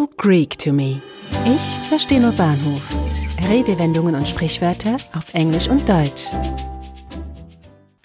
[0.00, 1.02] all Greek to me.
[1.44, 2.82] Ich verstehe nur Bahnhof.
[3.48, 6.24] Redewendungen und Sprichwörter auf Englisch und Deutsch.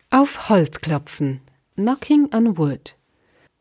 [0.09, 1.41] Auf Holz klopfen.
[1.75, 2.95] Knocking on wood.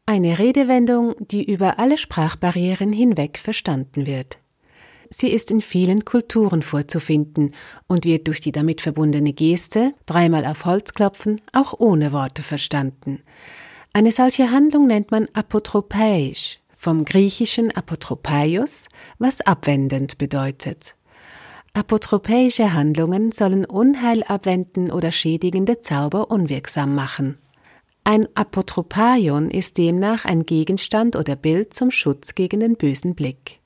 [0.06, 4.38] Eine Redewendung, die über alle Sprachbarrieren hinweg verstanden wird.
[5.10, 7.54] Sie ist in vielen Kulturen vorzufinden
[7.86, 13.22] und wird durch die damit verbundene Geste, dreimal auf Holz klopfen, auch ohne Worte verstanden.
[13.92, 20.96] Eine solche Handlung nennt man apotropäisch, vom griechischen apotropaios, was abwendend bedeutet.
[21.72, 27.38] Apotropäische Handlungen sollen Unheil abwenden oder schädigende Zauber unwirksam machen.
[28.04, 33.60] Ein Apotropaion ist demnach ein Gegenstand oder Bild zum Schutz gegen den bösen Blick.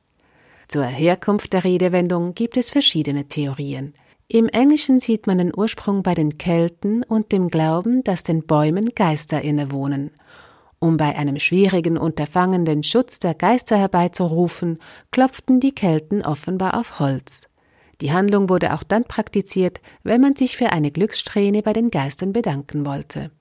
[0.69, 3.95] Zur Herkunft der Redewendung gibt es verschiedene Theorien.
[4.29, 8.95] Im Englischen sieht man den Ursprung bei den Kelten und dem Glauben, dass den Bäumen
[8.95, 10.13] Geister innewohnen.
[10.81, 14.79] Um bei einem schwierigen Unterfangen den Schutz der Geister herbeizurufen,
[15.11, 17.49] klopften die Kelten offenbar auf Holz.
[18.01, 22.33] Die Handlung wurde auch dann praktiziert, wenn man sich für eine Glückssträhne bei den Geistern
[22.33, 23.33] bedanken wollte.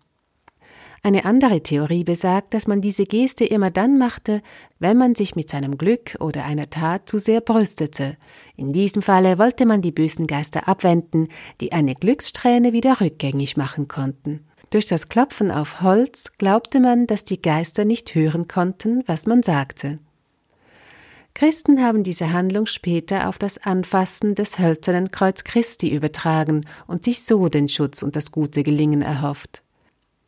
[1.03, 4.41] Eine andere Theorie besagt, dass man diese Geste immer dann machte,
[4.79, 8.17] wenn man sich mit seinem Glück oder einer Tat zu sehr brüstete.
[8.55, 11.27] In diesem Falle wollte man die bösen Geister abwenden,
[11.61, 14.46] die eine Glückssträhne wieder rückgängig machen konnten.
[14.69, 19.43] Durch das Klopfen auf Holz glaubte man, dass die Geister nicht hören konnten, was man
[19.43, 19.99] sagte.
[21.33, 27.21] Christen haben diese Handlung später auf das Anfassen des hölzernen Kreuz Christi übertragen und sich
[27.23, 29.61] so den Schutz und das gute Gelingen erhofft.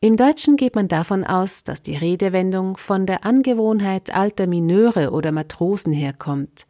[0.02, 5.34] Im Deutschen geht man davon aus, dass die Redewendung von der Angewohnheit alter Mineure oder
[5.34, 6.68] Matrosen herkommt.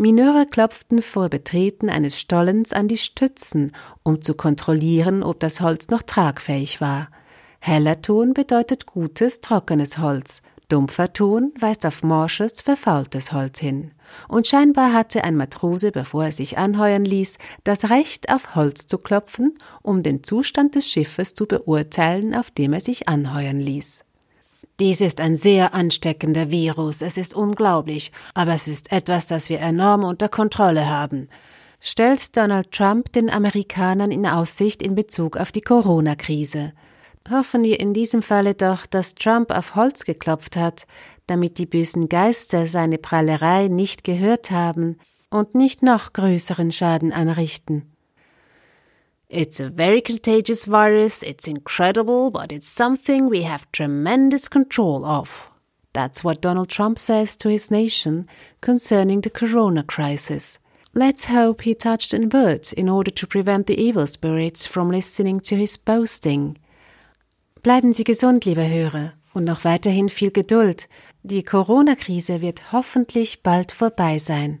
[0.00, 5.88] Mineure klopften vor Betreten eines Stollens an die Stützen, um zu kontrollieren, ob das Holz
[5.88, 7.08] noch tragfähig war.
[7.58, 13.90] Heller Ton bedeutet gutes, trockenes Holz, dumpfer Ton weist auf morsches, verfaultes Holz hin
[14.26, 18.96] und scheinbar hatte ein Matrose, bevor er sich anheuern ließ, das Recht auf Holz zu
[18.96, 24.04] klopfen, um den Zustand des Schiffes zu beurteilen, auf dem er sich anheuern ließ.
[24.80, 29.60] Dies ist ein sehr ansteckender Virus, es ist unglaublich, aber es ist etwas, das wir
[29.60, 31.28] enorm unter Kontrolle haben,
[31.80, 36.72] stellt Donald Trump den Amerikanern in Aussicht in Bezug auf die Corona-Krise.
[37.30, 40.86] Hoffen wir in diesem Falle doch, dass Trump auf Holz geklopft hat,
[41.26, 44.96] damit die bösen Geister seine Prahlerei nicht gehört haben
[45.28, 47.92] und nicht noch größeren Schaden anrichten.
[49.30, 55.48] It's a very contagious virus, it's incredible, but it's something we have tremendous control of.
[55.92, 58.26] That's what Donald Trump says to his nation
[58.60, 60.58] concerning the corona crisis.
[60.94, 65.38] Let's hope he touched in wood in order to prevent the evil spirits from listening
[65.42, 66.58] to his boasting.
[67.62, 70.88] Bleiben Sie gesund, liebe Hörer, und noch weiterhin viel Geduld.
[71.22, 74.60] Die Corona-Krise wird hoffentlich bald vorbei sein.